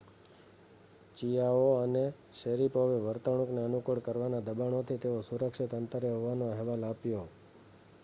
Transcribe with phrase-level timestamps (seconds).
[1.17, 2.03] ચિઆઓ અને
[2.39, 7.25] શૅરિપોવે વર્તણૂકને અનુકૂળ કરવાના દબાણોથી તેઓ સુરક્ષિત અંતરે હોવાનો અહેવાલ આપ્યો